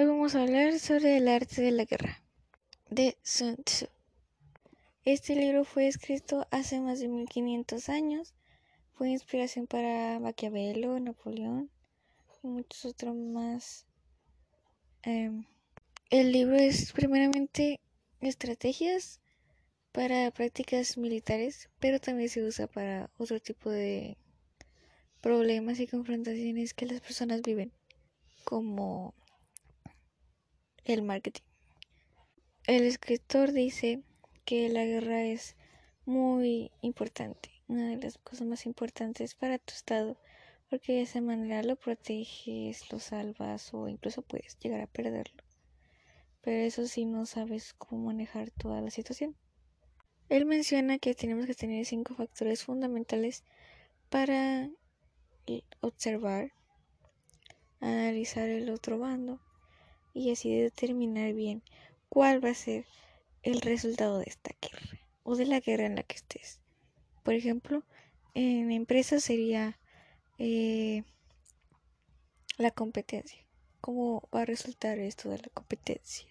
[0.00, 2.22] Hoy vamos a hablar sobre el arte de la guerra
[2.88, 3.88] de Sun Tzu.
[5.04, 8.32] Este libro fue escrito hace más de 1500 años.
[8.92, 11.68] Fue inspiración para Maquiavelo, Napoleón
[12.44, 13.86] y muchos otros más.
[15.02, 15.44] Em,
[16.10, 17.80] el libro es primeramente
[18.20, 19.18] estrategias
[19.90, 24.16] para prácticas militares, pero también se usa para otro tipo de
[25.20, 27.72] problemas y confrontaciones que las personas viven,
[28.44, 29.12] como
[30.92, 31.42] el marketing.
[32.66, 34.02] El escritor dice
[34.46, 35.54] que la guerra es
[36.06, 40.16] muy importante, una de las cosas más importantes para tu estado,
[40.70, 45.44] porque de esa manera lo proteges, lo salvas o incluso puedes llegar a perderlo.
[46.40, 49.36] Pero eso sí no sabes cómo manejar toda la situación.
[50.30, 53.44] Él menciona que tenemos que tener cinco factores fundamentales
[54.08, 54.70] para
[55.80, 56.52] observar,
[57.80, 59.40] analizar el otro bando
[60.14, 61.62] y así determinar bien
[62.08, 62.86] cuál va a ser
[63.42, 66.60] el resultado de esta guerra o de la guerra en la que estés.
[67.22, 67.84] Por ejemplo,
[68.34, 69.78] en empresas sería
[70.38, 71.04] eh,
[72.56, 73.44] la competencia.
[73.80, 76.28] ¿Cómo va a resultar esto de la competencia?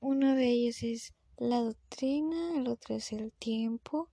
[0.00, 4.08] Uno de ellos es la doctrina, el otro es el tiempo,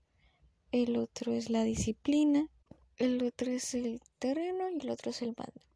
[0.72, 2.48] el otro es la disciplina,
[2.96, 5.67] el otro es el terreno y el otro es el mando.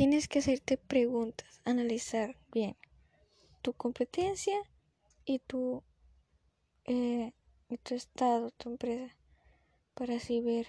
[0.00, 2.74] Tienes que hacerte preguntas, analizar bien
[3.60, 4.58] tu competencia
[5.26, 5.82] y tu,
[6.86, 7.34] eh,
[7.82, 9.14] tu estado, tu empresa,
[9.92, 10.68] para así ver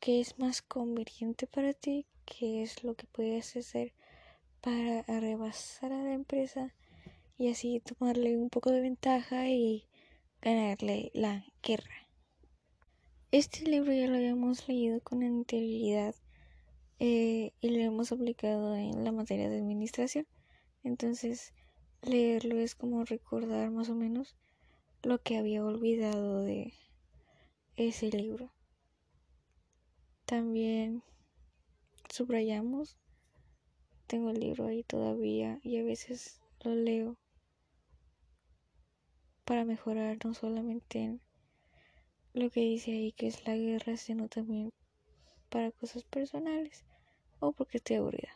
[0.00, 3.92] qué es más conveniente para ti, qué es lo que puedes hacer
[4.62, 6.74] para rebasar a la empresa
[7.36, 9.86] y así tomarle un poco de ventaja y
[10.40, 12.08] ganarle la guerra.
[13.32, 16.14] Este libro ya lo habíamos leído con anterioridad
[17.04, 20.24] eh, y lo hemos aplicado en la materia de administración.
[20.84, 21.52] Entonces,
[22.00, 24.36] leerlo es como recordar más o menos
[25.02, 26.72] lo que había olvidado de
[27.74, 28.52] ese libro.
[30.26, 31.02] También
[32.08, 32.96] subrayamos,
[34.06, 37.16] tengo el libro ahí todavía y a veces lo leo
[39.44, 41.20] para mejorar no solamente en
[42.32, 44.72] lo que dice ahí que es la guerra, sino también
[45.52, 46.82] para cosas personales
[47.38, 48.32] o porque estoy aburrida.